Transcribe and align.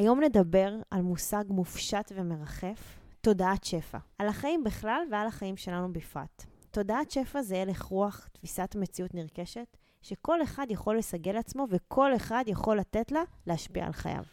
היום 0.00 0.20
נדבר 0.20 0.76
על 0.90 1.02
מושג 1.02 1.44
מופשט 1.48 2.12
ומרחף, 2.16 2.98
תודעת 3.20 3.64
שפע. 3.64 3.98
על 4.18 4.28
החיים 4.28 4.64
בכלל 4.64 5.00
ועל 5.10 5.26
החיים 5.26 5.56
שלנו 5.56 5.92
בפרט. 5.92 6.44
תודעת 6.70 7.10
שפע 7.10 7.42
זה 7.42 7.62
הלך 7.62 7.82
רוח, 7.82 8.28
תפיסת 8.32 8.76
מציאות 8.78 9.14
נרכשת, 9.14 9.76
שכל 10.02 10.42
אחד 10.42 10.66
יכול 10.70 10.98
לסגל 10.98 11.36
עצמו 11.36 11.66
וכל 11.70 12.16
אחד 12.16 12.44
יכול 12.46 12.78
לתת 12.78 13.12
לה 13.12 13.22
להשפיע 13.46 13.86
על 13.86 13.92
חייו. 13.92 14.24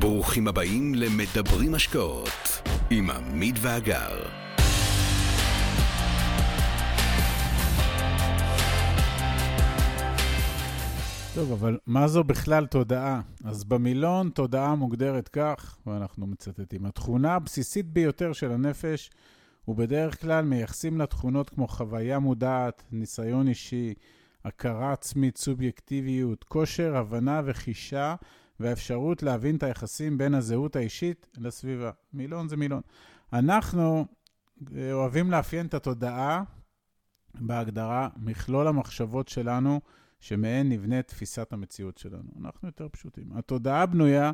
ברוכים 0.00 0.48
הבאים 0.48 0.94
למדברים 0.94 1.74
השקעות 1.74 2.62
עם 2.90 3.10
עמית 3.10 3.56
ואגר. 3.62 4.47
טוב, 11.38 11.52
אבל 11.52 11.78
מה 11.86 12.08
זו 12.08 12.24
בכלל 12.24 12.66
תודעה? 12.66 13.20
אז 13.44 13.64
במילון 13.64 14.30
תודעה 14.30 14.74
מוגדרת 14.74 15.28
כך, 15.28 15.78
ואנחנו 15.86 16.26
מצטטים, 16.26 16.86
התכונה 16.86 17.34
הבסיסית 17.34 17.86
ביותר 17.86 18.32
של 18.32 18.52
הנפש, 18.52 19.10
ובדרך 19.68 20.20
כלל 20.20 20.44
מייחסים 20.44 20.98
לה 20.98 21.06
תכונות 21.06 21.50
כמו 21.50 21.68
חוויה 21.68 22.18
מודעת, 22.18 22.82
ניסיון 22.92 23.48
אישי, 23.48 23.94
הכרה 24.44 24.92
עצמית, 24.92 25.36
סובייקטיביות, 25.36 26.44
כושר, 26.44 26.96
הבנה 26.96 27.42
וחישה, 27.44 28.14
והאפשרות 28.60 29.22
להבין 29.22 29.56
את 29.56 29.62
היחסים 29.62 30.18
בין 30.18 30.34
הזהות 30.34 30.76
האישית 30.76 31.28
לסביבה. 31.36 31.90
מילון 32.12 32.48
זה 32.48 32.56
מילון. 32.56 32.82
אנחנו 33.32 34.06
אה, 34.76 34.92
אוהבים 34.92 35.30
לאפיין 35.30 35.66
את 35.66 35.74
התודעה 35.74 36.42
בהגדרה 37.34 38.08
מכלול 38.16 38.66
המחשבות 38.68 39.28
שלנו, 39.28 39.80
שמהן 40.20 40.68
נבנית 40.68 41.08
תפיסת 41.08 41.52
המציאות 41.52 41.98
שלנו. 41.98 42.30
אנחנו 42.40 42.68
יותר 42.68 42.88
פשוטים. 42.88 43.32
התודעה 43.32 43.86
בנויה 43.86 44.32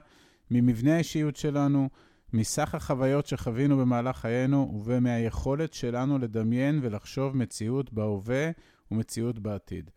ממבנה 0.50 0.94
האישיות 0.94 1.36
שלנו, 1.36 1.88
מסך 2.32 2.74
החוויות 2.74 3.26
שחווינו 3.26 3.76
במהלך 3.76 4.16
חיינו 4.16 4.82
ומהיכולת 4.84 5.74
שלנו 5.74 6.18
לדמיין 6.18 6.80
ולחשוב 6.82 7.36
מציאות 7.36 7.92
בהווה 7.92 8.50
ומציאות 8.91 9.38
בעתיד. 9.38 9.91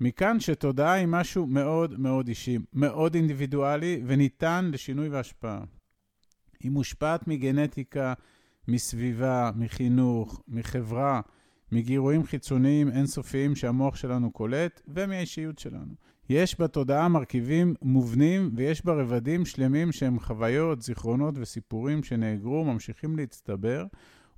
מכאן 0.00 0.40
שתודעה 0.40 0.92
היא 0.92 1.06
משהו 1.06 1.46
מאוד 1.46 2.00
מאוד 2.00 2.28
אישי, 2.28 2.58
מאוד 2.72 3.14
אינדיבידואלי 3.14 4.02
וניתן 4.06 4.70
לשינוי 4.72 5.08
והשפעה. 5.08 5.64
היא 6.60 6.70
מושפעת 6.70 7.28
מגנטיקה, 7.28 8.14
מסביבה, 8.68 9.50
מחינוך, 9.56 10.42
מחברה, 10.48 11.20
מגירויים 11.72 12.24
חיצוניים 12.24 12.88
אינסופיים 12.88 13.56
שהמוח 13.56 13.96
שלנו 13.96 14.30
קולט 14.30 14.80
ומהאישיות 14.88 15.58
שלנו. 15.58 15.94
יש 16.28 16.60
בתודעה 16.60 17.08
מרכיבים 17.08 17.74
מובנים 17.82 18.50
ויש 18.56 18.84
בה 18.84 18.92
רבדים 18.92 19.44
שלמים 19.44 19.92
שהם 19.92 20.20
חוויות, 20.20 20.82
זיכרונות 20.82 21.34
וסיפורים 21.38 22.02
שנאגרו, 22.02 22.64
ממשיכים 22.64 23.16
להצטבר 23.16 23.84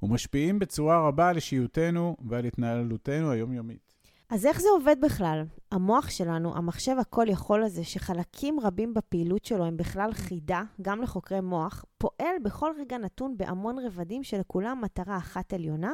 ומשפיעים 0.02 0.58
בצורה 0.58 1.08
רבה 1.08 1.28
על 1.28 1.36
אישיותנו 1.36 2.16
ועל 2.28 2.44
התנהלותנו 2.44 3.30
היומיומית. 3.30 3.94
אז 4.30 4.46
איך 4.46 4.60
זה 4.60 4.68
עובד 4.68 4.96
בכלל? 5.02 5.44
המוח 5.72 6.10
שלנו, 6.10 6.56
המחשב 6.56 6.96
הכל 7.00 7.26
יכול 7.28 7.62
הזה, 7.62 7.84
שחלקים 7.84 8.60
רבים 8.60 8.94
בפעילות 8.94 9.44
שלו 9.44 9.64
הם 9.64 9.76
בכלל 9.76 10.12
חידה, 10.12 10.62
גם 10.82 11.02
לחוקרי 11.02 11.40
מוח, 11.40 11.84
פועל 11.98 12.36
בכל 12.42 12.70
רגע 12.78 12.98
נתון 12.98 13.36
בהמון 13.36 13.78
רבדים 13.78 14.24
שלכולם 14.24 14.80
מטרה 14.84 15.16
אחת 15.16 15.52
עליונה, 15.52 15.92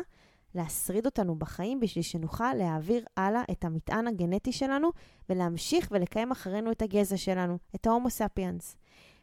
להשריד 0.55 1.06
אותנו 1.06 1.34
בחיים 1.34 1.81
בשביל 1.81 2.03
שנוכל 2.03 2.55
להעביר 2.55 3.05
הלאה 3.17 3.43
את 3.51 3.65
המטען 3.65 4.06
הגנטי 4.06 4.53
שלנו 4.53 4.91
ולהמשיך 5.29 5.89
ולקיים 5.91 6.31
אחרינו 6.31 6.73
את 6.73 6.83
הגזע 6.83 7.17
שלנו, 7.17 7.59
את 7.75 7.87
ההומו 7.87 8.11
ספיאנס. 8.11 8.77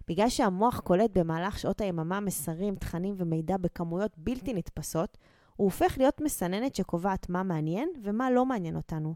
בגלל 0.08 0.30
שהמוח 0.30 0.80
קולט 0.80 1.18
במהלך 1.18 1.60
שעות 1.60 1.82
היממה 1.82 2.20
מסרים, 2.20 2.76
תכנים 2.76 3.16
ומידע 3.18 3.58
בכמויות 3.58 4.18
בלתי 4.18 4.54
נתפסות, 4.54 5.18
הוא 5.56 5.66
הופך 5.66 5.98
להיות 5.98 6.22
מסננת 6.22 6.76
שקובעת 6.76 7.30
מה 7.30 7.44
מעניין 7.44 7.90
ומה 8.04 8.32
לא 8.32 8.46
מעניין 8.46 8.76
אותנו. 8.76 9.16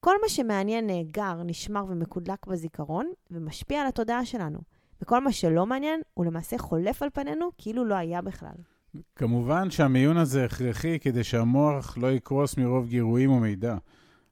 כל 0.00 0.14
מה 0.22 0.28
שמעניין 0.28 0.86
נאגר, 0.86 1.42
נשמר 1.42 1.84
ומקודלק 1.88 2.46
בזיכרון, 2.46 3.12
ומשפיע 3.30 3.80
על 3.80 3.86
התודעה 3.86 4.24
שלנו. 4.24 4.58
וכל 5.02 5.24
מה 5.24 5.32
שלא 5.32 5.66
מעניין, 5.66 6.00
הוא 6.14 6.24
למעשה 6.24 6.58
חולף 6.58 7.02
על 7.02 7.10
פנינו 7.10 7.48
כאילו 7.58 7.84
לא 7.84 7.94
היה 7.94 8.22
בכלל. 8.22 8.77
כמובן 9.16 9.70
שהמיון 9.70 10.16
הזה 10.16 10.44
הכרחי 10.44 10.98
כדי 10.98 11.24
שהמוח 11.24 11.98
לא 11.98 12.12
יקרוס 12.12 12.56
מרוב 12.56 12.88
גירויים 12.88 13.30
ומידע. 13.30 13.76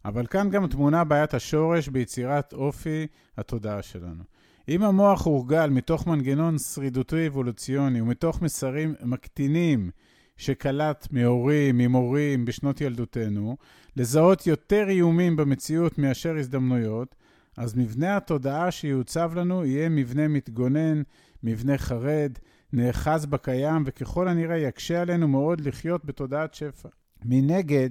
אבל 0.04 0.26
כאן 0.26 0.50
גם 0.50 0.66
תמונה 0.66 1.04
בעיית 1.04 1.34
השורש 1.34 1.88
ביצירת 1.88 2.52
אופי 2.52 3.06
התודעה 3.36 3.82
שלנו. 3.82 4.22
אם 4.68 4.82
המוח 4.82 5.26
הורגל 5.26 5.66
מתוך 5.66 6.06
מנגנון 6.06 6.58
שרידותי 6.58 7.26
אבולוציוני 7.26 8.00
ומתוך 8.00 8.42
מסרים 8.42 8.94
מקטינים 9.04 9.90
שקלט 10.36 11.08
מהורים, 11.10 11.78
ממורים 11.78 12.44
בשנות 12.44 12.80
ילדותנו, 12.80 13.56
לזהות 13.96 14.46
יותר 14.46 14.88
איומים 14.88 15.36
במציאות 15.36 15.98
מאשר 15.98 16.36
הזדמנויות, 16.36 17.14
אז 17.56 17.76
מבנה 17.76 18.16
התודעה 18.16 18.70
שיוצב 18.70 19.32
לנו 19.34 19.64
יהיה 19.64 19.88
מבנה 19.88 20.28
מתגונן, 20.28 21.02
מבנה 21.42 21.78
חרד, 21.78 22.32
נאחז 22.76 23.26
בקיים, 23.26 23.82
וככל 23.86 24.28
הנראה 24.28 24.56
יקשה 24.56 25.02
עלינו 25.02 25.28
מאוד 25.28 25.60
לחיות 25.60 26.04
בתודעת 26.04 26.54
שפע. 26.54 26.88
מנגד, 27.24 27.90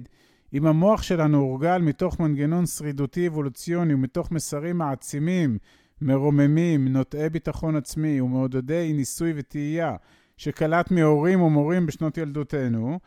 אם 0.54 0.66
המוח 0.66 1.02
שלנו 1.02 1.38
הורגל 1.38 1.78
מתוך 1.78 2.20
מנגנון 2.20 2.66
שרידותי 2.66 3.28
אבולוציוני 3.28 3.94
ומתוך 3.94 4.30
מסרים 4.30 4.78
מעצימים, 4.78 5.58
מרוממים, 6.00 6.88
נוטעי 6.88 7.30
ביטחון 7.30 7.76
עצמי 7.76 8.20
ומעודדי 8.20 8.92
ניסוי 8.92 9.32
וטעייה, 9.36 9.96
שקלט 10.36 10.90
מהורים 10.90 11.42
ומורים 11.42 11.86
בשנות 11.86 12.18
ילדותנו, 12.18 12.98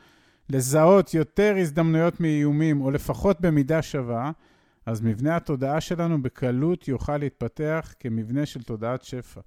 לזהות 0.50 1.14
יותר 1.14 1.56
הזדמנויות 1.62 2.20
מאיומים, 2.20 2.82
או 2.82 2.92
לפחות 2.92 3.42
במידה 3.42 3.82
שווה, 3.82 4.32
אז 4.90 5.02
מבנה 5.02 5.36
התודעה 5.36 5.82
שלנו 5.82 6.22
בקלות 6.24 6.88
יוכל 6.88 7.18
להתפתח 7.18 7.94
כמבנה 8.00 8.46
של 8.46 8.64
תודעת 8.64 9.04
שפע. 9.04 9.42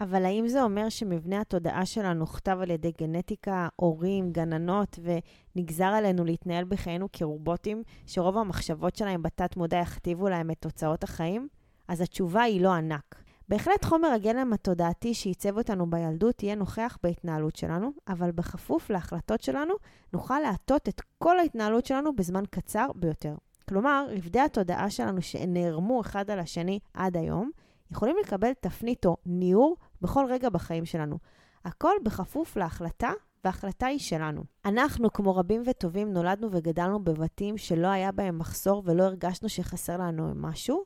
אבל 0.00 0.24
האם 0.24 0.48
זה 0.48 0.62
אומר 0.62 0.88
שמבנה 0.88 1.40
התודעה 1.40 1.86
שלנו 1.86 2.22
נכתב 2.22 2.58
על 2.62 2.70
ידי 2.70 2.92
גנטיקה, 3.00 3.68
הורים, 3.76 4.32
גננות, 4.32 4.98
ונגזר 5.02 5.84
עלינו 5.84 6.24
להתנהל 6.24 6.64
בחיינו 6.64 7.08
כרובוטים, 7.12 7.82
שרוב 8.06 8.38
המחשבות 8.38 8.96
שלהם 8.96 9.22
בתת-מודע 9.22 9.78
יכתיבו 9.78 10.28
להם 10.28 10.50
את 10.50 10.56
תוצאות 10.60 11.04
החיים? 11.04 11.48
אז 11.88 12.00
התשובה 12.00 12.42
היא 12.42 12.60
לא 12.60 12.72
ענק. 12.72 13.22
בהחלט 13.48 13.84
חומר 13.84 14.08
הגלם 14.08 14.52
התודעתי 14.52 15.14
שעיצב 15.14 15.58
אותנו 15.58 15.90
בילדות 15.90 16.42
יהיה 16.42 16.54
נוכח 16.54 16.98
בהתנהלות 17.02 17.56
שלנו, 17.56 17.92
אבל 18.08 18.30
בכפוף 18.30 18.90
להחלטות 18.90 19.40
שלנו, 19.40 19.74
נוכל 20.12 20.40
להטות 20.40 20.88
את 20.88 21.02
כל 21.18 21.38
ההתנהלות 21.38 21.86
שלנו 21.86 22.16
בזמן 22.16 22.42
קצר 22.50 22.86
ביותר. 22.94 23.34
כלומר, 23.68 24.06
רבדי 24.10 24.40
התודעה 24.40 24.90
שלנו 24.90 25.22
שנערמו 25.22 26.00
אחד 26.00 26.30
על 26.30 26.38
השני 26.38 26.78
עד 26.94 27.16
היום, 27.16 27.50
יכולים 27.90 28.16
לקבל 28.24 28.52
תפנית 28.52 29.06
או 29.06 29.16
ניעור 29.26 29.76
בכל 30.02 30.26
רגע 30.28 30.48
בחיים 30.48 30.84
שלנו. 30.84 31.18
הכל 31.64 31.92
בכפוף 32.04 32.56
להחלטה, 32.56 33.10
וההחלטה 33.44 33.86
היא 33.86 33.98
שלנו. 33.98 34.42
אנחנו, 34.64 35.12
כמו 35.12 35.36
רבים 35.36 35.62
וטובים, 35.66 36.12
נולדנו 36.12 36.48
וגדלנו 36.52 37.04
בבתים 37.04 37.58
שלא 37.58 37.86
היה 37.86 38.12
בהם 38.12 38.38
מחסור 38.38 38.82
ולא 38.86 39.02
הרגשנו 39.02 39.48
שחסר 39.48 39.96
לנו 39.96 40.32
משהו, 40.34 40.84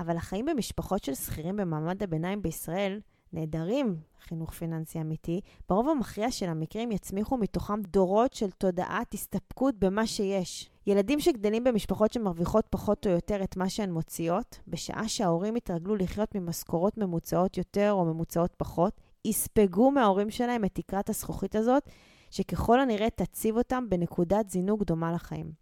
אבל 0.00 0.16
החיים 0.16 0.44
במשפחות 0.44 1.04
של 1.04 1.14
שכירים 1.14 1.56
במעמד 1.56 2.02
הביניים 2.02 2.42
בישראל 2.42 3.00
נהדרים, 3.36 3.96
חינוך 4.20 4.52
פיננסי 4.52 5.00
אמיתי, 5.00 5.40
ברוב 5.68 5.88
המכריע 5.88 6.30
של 6.30 6.48
המקרים 6.48 6.92
יצמיחו 6.92 7.36
מתוכם 7.36 7.82
דורות 7.82 8.34
של 8.34 8.50
תודעת 8.50 9.14
הסתפקות 9.14 9.74
במה 9.78 10.06
שיש. 10.06 10.70
ילדים 10.86 11.20
שגדלים 11.20 11.64
במשפחות 11.64 12.12
שמרוויחות 12.12 12.66
פחות 12.70 13.06
או 13.06 13.12
יותר 13.12 13.42
את 13.42 13.56
מה 13.56 13.68
שהן 13.68 13.92
מוציאות, 13.92 14.58
בשעה 14.68 15.08
שההורים 15.08 15.56
יתרגלו 15.56 15.96
לחיות 15.96 16.34
ממשכורות 16.34 16.98
ממוצעות 16.98 17.58
יותר 17.58 17.92
או 17.92 18.04
ממוצעות 18.04 18.54
פחות, 18.56 19.00
יספגו 19.24 19.90
מההורים 19.90 20.30
שלהם 20.30 20.64
את 20.64 20.74
תקרת 20.74 21.10
הזכוכית 21.10 21.56
הזאת, 21.56 21.82
שככל 22.30 22.80
הנראה 22.80 23.10
תציב 23.10 23.56
אותם 23.56 23.84
בנקודת 23.88 24.50
זינוק 24.50 24.82
דומה 24.82 25.12
לחיים. 25.12 25.52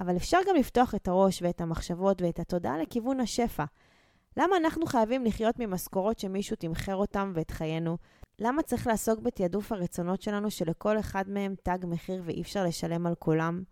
אבל 0.00 0.16
אפשר 0.16 0.38
גם 0.48 0.56
לפתוח 0.56 0.94
את 0.94 1.08
הראש 1.08 1.42
ואת 1.42 1.60
המחשבות 1.60 2.22
ואת 2.22 2.38
התודעה 2.38 2.78
לכיוון 2.78 3.20
השפע. 3.20 3.64
למה 4.38 4.56
אנחנו 4.56 4.86
חייבים 4.86 5.24
לחיות 5.24 5.58
ממשכורות 5.58 6.18
שמישהו 6.18 6.56
תמחר 6.56 6.96
אותם 6.96 7.32
ואת 7.34 7.50
חיינו? 7.50 7.96
למה 8.38 8.62
צריך 8.62 8.86
לעסוק 8.86 9.20
בתעדוף 9.20 9.72
הרצונות 9.72 10.22
שלנו 10.22 10.50
שלכל 10.50 10.98
אחד 10.98 11.28
מהם 11.28 11.54
תג 11.62 11.78
מחיר 11.86 12.22
ואי 12.24 12.42
אפשר 12.42 12.64
לשלם 12.64 13.06
על 13.06 13.14
כולם? 13.14 13.62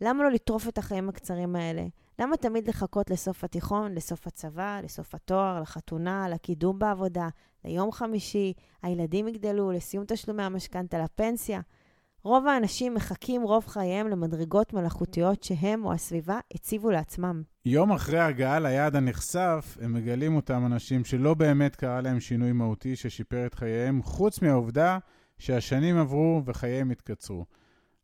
למה 0.00 0.24
לא 0.24 0.30
לטרוף 0.30 0.68
את 0.68 0.78
החיים 0.78 1.08
הקצרים 1.08 1.56
האלה? 1.56 1.86
למה 2.18 2.36
תמיד 2.36 2.68
לחכות 2.68 3.10
לסוף 3.10 3.44
התיכון, 3.44 3.94
לסוף 3.94 4.26
הצבא, 4.26 4.80
לסוף 4.84 5.14
התואר, 5.14 5.60
לחתונה, 5.60 6.28
לקידום 6.28 6.78
בעבודה, 6.78 7.28
ליום 7.64 7.92
חמישי, 7.92 8.52
הילדים 8.82 9.28
יגדלו, 9.28 9.70
לסיום 9.70 10.04
תשלומי 10.08 10.42
המשכנתה, 10.42 10.98
לפנסיה? 10.98 11.60
רוב 12.26 12.46
האנשים 12.46 12.94
מחכים 12.94 13.42
רוב 13.42 13.66
חייהם 13.66 14.08
למדרגות 14.08 14.72
מלאכותיות 14.72 15.42
שהם 15.42 15.84
או 15.84 15.92
הסביבה 15.92 16.38
הציבו 16.54 16.90
לעצמם. 16.90 17.42
יום 17.64 17.92
אחרי 17.92 18.18
הגעה 18.18 18.58
ליעד 18.60 18.96
הנחשף, 18.96 19.78
הם 19.80 19.92
מגלים 19.92 20.36
אותם 20.36 20.66
אנשים 20.66 21.04
שלא 21.04 21.34
באמת 21.34 21.76
קרה 21.76 22.00
להם 22.00 22.20
שינוי 22.20 22.52
מהותי 22.52 22.96
ששיפר 22.96 23.46
את 23.46 23.54
חייהם, 23.54 24.02
חוץ 24.02 24.42
מהעובדה 24.42 24.98
שהשנים 25.38 25.98
עברו 25.98 26.42
וחייהם 26.44 26.90
התקצרו. 26.90 27.44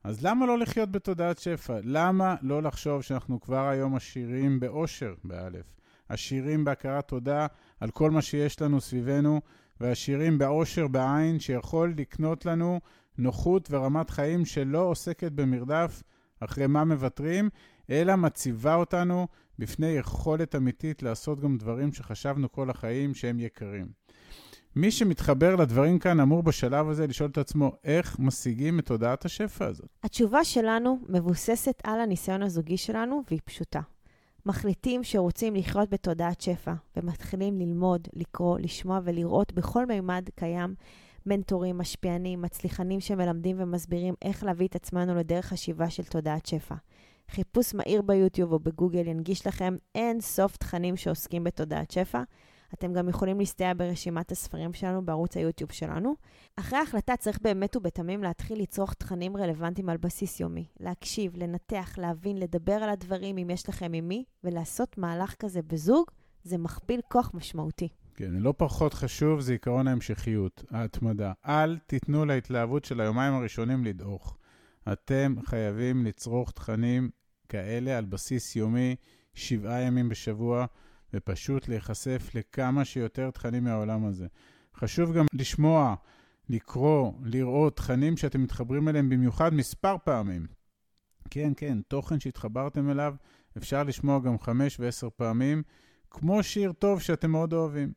אז 0.04 0.24
למה 0.24 0.46
לא 0.46 0.58
לחיות 0.58 0.92
בתודעת 0.92 1.38
שפע? 1.38 1.78
למה 1.82 2.34
לא 2.42 2.62
לחשוב 2.62 3.02
שאנחנו 3.02 3.40
כבר 3.40 3.68
היום 3.68 3.96
עשירים 3.96 4.60
באושר, 4.60 5.14
באלף? 5.24 5.74
עשירים 6.08 6.64
בהכרת 6.64 7.08
תודה 7.08 7.46
על 7.80 7.90
כל 7.90 8.10
מה 8.10 8.22
שיש 8.22 8.62
לנו 8.62 8.80
סביבנו, 8.80 9.40
ועשירים 9.80 10.38
באושר 10.38 10.88
בעין 10.88 11.40
שיכול 11.40 11.94
לקנות 11.96 12.46
לנו 12.46 12.80
נוחות 13.18 13.68
ורמת 13.70 14.10
חיים 14.10 14.44
שלא 14.44 14.78
עוסקת 14.78 15.32
במרדף 15.32 16.02
אחרי 16.40 16.66
מה 16.66 16.84
מוותרים, 16.84 17.48
אלא 17.90 18.16
מציבה 18.16 18.74
אותנו 18.74 19.26
בפני 19.58 19.86
יכולת 19.86 20.54
אמיתית 20.54 21.02
לעשות 21.02 21.40
גם 21.40 21.58
דברים 21.58 21.92
שחשבנו 21.92 22.52
כל 22.52 22.70
החיים 22.70 23.14
שהם 23.14 23.40
יקרים. 23.40 23.86
מי 24.76 24.90
שמתחבר 24.90 25.56
לדברים 25.56 25.98
כאן 25.98 26.20
אמור 26.20 26.42
בשלב 26.42 26.88
הזה 26.88 27.06
לשאול 27.06 27.30
את 27.30 27.38
עצמו, 27.38 27.72
איך 27.84 28.18
משיגים 28.18 28.78
את 28.78 28.86
תודעת 28.86 29.24
השפע 29.24 29.66
הזאת? 29.66 29.88
התשובה 30.02 30.44
שלנו 30.44 30.98
מבוססת 31.08 31.82
על 31.84 32.00
הניסיון 32.00 32.42
הזוגי 32.42 32.76
שלנו, 32.76 33.22
והיא 33.30 33.40
פשוטה. 33.44 33.80
מחליטים 34.46 35.04
שרוצים 35.04 35.54
לחיות 35.54 35.90
בתודעת 35.90 36.40
שפע, 36.40 36.72
ומתחילים 36.96 37.58
ללמוד, 37.58 38.08
לקרוא, 38.12 38.58
לשמוע 38.58 39.00
ולראות 39.04 39.52
בכל 39.52 39.86
מימד 39.86 40.28
קיים 40.34 40.74
מנטורים, 41.26 41.78
משפיענים, 41.78 42.42
מצליחנים 42.42 43.00
שמלמדים 43.00 43.56
ומסבירים 43.58 44.14
איך 44.22 44.44
להביא 44.44 44.66
את 44.66 44.76
עצמנו 44.76 45.14
לדרך 45.14 45.46
חשיבה 45.46 45.90
של 45.90 46.04
תודעת 46.04 46.46
שפע. 46.46 46.74
חיפוש 47.30 47.74
מהיר 47.74 48.02
ביוטיוב 48.02 48.52
או 48.52 48.58
בגוגל 48.58 49.06
ינגיש 49.06 49.46
לכם 49.46 49.76
אין 49.94 50.20
סוף 50.20 50.56
תכנים 50.56 50.96
שעוסקים 50.96 51.44
בתודעת 51.44 51.90
שפע. 51.90 52.22
אתם 52.74 52.92
גם 52.92 53.08
יכולים 53.08 53.38
להסתייע 53.38 53.72
ברשימת 53.76 54.32
הספרים 54.32 54.72
שלנו 54.72 55.04
בערוץ 55.04 55.36
היוטיוב 55.36 55.72
שלנו. 55.72 56.14
אחרי 56.56 56.78
ההחלטה 56.78 57.16
צריך 57.16 57.38
באמת 57.42 57.76
ובתמים 57.76 58.22
להתחיל 58.22 58.62
לצרוך 58.62 58.94
תכנים 58.94 59.36
רלוונטיים 59.36 59.88
על 59.88 59.96
בסיס 59.96 60.40
יומי. 60.40 60.66
להקשיב, 60.80 61.36
לנתח, 61.36 61.94
להבין, 61.98 62.38
לדבר 62.38 62.72
על 62.72 62.88
הדברים 62.90 63.38
אם 63.38 63.50
יש 63.50 63.68
לכם 63.68 63.92
עם 63.92 64.08
מי, 64.08 64.24
ולעשות 64.44 64.98
מהלך 64.98 65.34
כזה 65.38 65.62
בזוג, 65.62 66.06
זה 66.44 66.58
מכפיל 66.58 67.00
כוח 67.08 67.30
משמעותי. 67.34 67.88
כן, 68.14 68.30
לא 68.32 68.54
פחות 68.56 68.94
חשוב 68.94 69.40
זה 69.40 69.54
עקרון 69.54 69.88
ההמשכיות, 69.88 70.64
ההתמדה. 70.70 71.32
אל 71.46 71.78
תיתנו 71.78 72.24
להתלהבות 72.24 72.84
של 72.84 73.00
היומיים 73.00 73.34
הראשונים 73.34 73.84
לדעוך. 73.84 74.38
אתם 74.92 75.34
חייבים 75.46 76.04
לצרוך 76.04 76.50
תכנים 76.50 77.10
כאלה 77.48 77.98
על 77.98 78.04
בסיס 78.04 78.56
יומי, 78.56 78.96
שבעה 79.34 79.80
ימים 79.80 80.08
בשבוע, 80.08 80.66
ופשוט 81.14 81.68
להיחשף 81.68 82.30
לכמה 82.34 82.84
שיותר 82.84 83.30
תכנים 83.30 83.64
מהעולם 83.64 84.04
הזה. 84.04 84.26
חשוב 84.76 85.12
גם 85.12 85.26
לשמוע, 85.32 85.94
לקרוא, 86.48 87.12
לראות 87.22 87.76
תכנים 87.76 88.16
שאתם 88.16 88.42
מתחברים 88.42 88.88
אליהם 88.88 89.08
במיוחד 89.08 89.54
מספר 89.54 89.96
פעמים. 90.04 90.46
כן, 91.30 91.52
כן, 91.56 91.78
תוכן 91.88 92.20
שהתחברתם 92.20 92.90
אליו, 92.90 93.14
אפשר 93.56 93.82
לשמוע 93.82 94.18
גם 94.18 94.38
חמש 94.38 94.80
ועשר 94.80 95.08
פעמים, 95.16 95.62
כמו 96.10 96.42
שיר 96.42 96.72
טוב 96.72 97.00
שאתם 97.00 97.30
מאוד 97.30 97.52
אוהבים. 97.52 97.92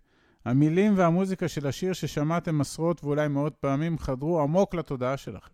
המילים 0.45 0.93
והמוזיקה 0.97 1.47
של 1.47 1.67
השיר 1.67 1.93
ששמעתם 1.93 2.61
עשרות 2.61 3.03
ואולי 3.03 3.27
מאות 3.27 3.55
פעמים 3.55 3.97
חדרו 3.97 4.41
עמוק 4.41 4.75
לתודעה 4.75 5.17
שלכם. 5.17 5.51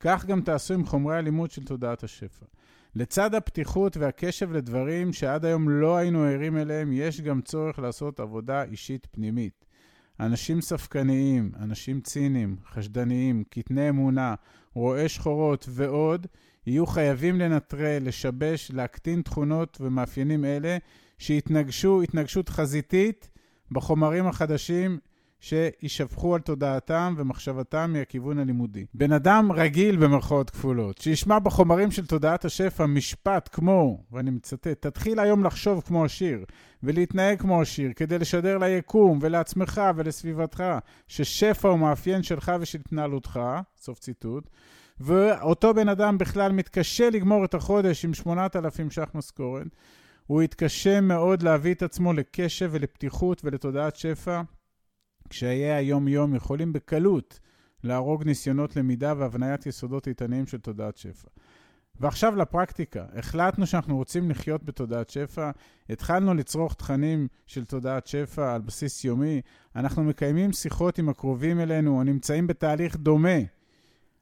כך 0.00 0.24
גם 0.24 0.40
תעשו 0.40 0.74
עם 0.74 0.86
חומרי 0.86 1.16
הלימוד 1.16 1.50
של 1.50 1.64
תודעת 1.64 2.04
השפע. 2.04 2.46
לצד 2.94 3.34
הפתיחות 3.34 3.96
והקשב 3.96 4.52
לדברים 4.52 5.12
שעד 5.12 5.44
היום 5.44 5.68
לא 5.68 5.96
היינו 5.96 6.22
ערים 6.24 6.56
אליהם, 6.56 6.92
יש 6.92 7.20
גם 7.20 7.40
צורך 7.40 7.78
לעשות 7.78 8.20
עבודה 8.20 8.62
אישית 8.62 9.06
פנימית. 9.10 9.64
אנשים 10.20 10.60
ספקניים, 10.60 11.52
אנשים 11.60 12.00
ציניים, 12.00 12.56
חשדניים, 12.70 13.44
קטני 13.50 13.88
אמונה, 13.88 14.34
רואי 14.74 15.08
שחורות 15.08 15.66
ועוד, 15.68 16.26
יהיו 16.66 16.86
חייבים 16.86 17.38
לנטרל, 17.38 17.98
לשבש, 18.00 18.70
להקטין 18.70 19.22
תכונות 19.22 19.78
ומאפיינים 19.80 20.44
אלה 20.44 20.76
שיתנגשו 21.18 22.02
התנגשות 22.02 22.48
חזיתית 22.48 23.28
בחומרים 23.72 24.26
החדשים 24.26 24.98
שישפכו 25.42 26.34
על 26.34 26.40
תודעתם 26.40 27.14
ומחשבתם 27.16 27.92
מהכיוון 27.92 28.38
הלימודי. 28.38 28.86
בן 28.94 29.12
אדם 29.12 29.52
רגיל 29.52 29.96
במרכאות 29.96 30.50
כפולות, 30.50 30.98
שישמע 30.98 31.38
בחומרים 31.38 31.90
של 31.90 32.06
תודעת 32.06 32.44
השפע 32.44 32.86
משפט 32.86 33.48
כמו, 33.52 34.04
ואני 34.12 34.30
מצטט, 34.30 34.86
תתחיל 34.86 35.20
היום 35.20 35.44
לחשוב 35.44 35.82
כמו 35.86 36.04
השיר, 36.04 36.44
ולהתנהג 36.82 37.40
כמו 37.40 37.62
השיר, 37.62 37.92
כדי 37.96 38.18
לשדר 38.18 38.58
ליקום 38.58 39.18
ולעצמך 39.22 39.80
ולסביבתך, 39.96 40.64
ששפע 41.08 41.68
הוא 41.68 41.78
מאפיין 41.78 42.22
שלך 42.22 42.52
ושל 42.60 42.78
התנהלותך, 42.86 43.40
סוף 43.76 43.98
ציטוט, 43.98 44.50
ואותו 45.00 45.74
בן 45.74 45.88
אדם 45.88 46.18
בכלל 46.18 46.52
מתקשה 46.52 47.10
לגמור 47.10 47.44
את 47.44 47.54
החודש 47.54 48.04
עם 48.04 48.14
8,000 48.14 48.90
ש"ח 48.90 49.08
משכורת, 49.14 49.66
הוא 50.26 50.42
יתקשה 50.42 51.00
מאוד 51.00 51.42
להביא 51.42 51.74
את 51.74 51.82
עצמו 51.82 52.12
לקשב 52.12 52.68
ולפתיחות 52.72 53.44
ולתודעת 53.44 53.96
שפע, 53.96 54.42
קשיי 55.28 55.72
היום-יום 55.72 56.34
יכולים 56.34 56.72
בקלות 56.72 57.40
להרוג 57.84 58.24
ניסיונות 58.24 58.76
למידה 58.76 59.14
והבניית 59.16 59.66
יסודות 59.66 60.08
איתניים 60.08 60.46
של 60.46 60.58
תודעת 60.58 60.96
שפע. 60.96 61.28
ועכשיו 62.00 62.36
לפרקטיקה. 62.36 63.04
החלטנו 63.14 63.66
שאנחנו 63.66 63.96
רוצים 63.96 64.30
לחיות 64.30 64.64
בתודעת 64.64 65.10
שפע, 65.10 65.50
התחלנו 65.90 66.34
לצרוך 66.34 66.74
תכנים 66.74 67.28
של 67.46 67.64
תודעת 67.64 68.06
שפע 68.06 68.54
על 68.54 68.60
בסיס 68.60 69.04
יומי, 69.04 69.40
אנחנו 69.76 70.04
מקיימים 70.04 70.52
שיחות 70.52 70.98
עם 70.98 71.08
הקרובים 71.08 71.60
אלינו, 71.60 71.98
או 71.98 72.02
נמצאים 72.02 72.46
בתהליך 72.46 72.96
דומה 72.96 73.38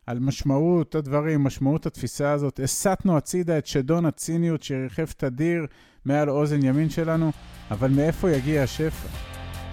על 0.06 0.18
משמעות 0.18 0.94
הדברים, 0.94 1.44
משמעות 1.44 1.86
התפיסה 1.86 2.32
הזאת. 2.32 2.60
הסטנו 2.64 3.16
הצידה 3.16 3.58
את 3.58 3.66
שדון 3.66 4.06
הציניות 4.06 4.62
שריחף 4.62 5.12
תדיר 5.12 5.66
מעל 6.04 6.30
אוזן 6.30 6.64
ימין 6.64 6.90
שלנו, 6.90 7.32
אבל 7.70 7.90
מאיפה 7.90 8.30
יגיע 8.30 8.62
השפע? 8.62 9.08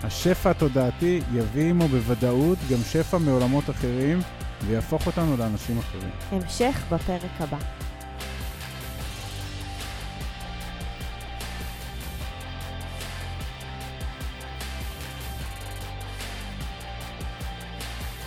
השפע 0.03 0.49
התודעתי 0.49 1.21
יביא 1.33 1.69
עמו 1.69 1.87
בוודאות 1.87 2.57
גם 2.71 2.77
שפע 2.77 3.17
מעולמות 3.17 3.69
אחרים 3.69 4.19
ויהפוך 4.67 5.07
אותנו 5.07 5.37
לאנשים 5.37 5.77
אחרים. 5.77 6.09
המשך 6.31 6.83
בפרק 6.91 7.31
הבא. 7.39 7.57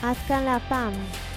עד 0.03 0.17
כאן 0.29 0.45
להפעם. 0.45 0.93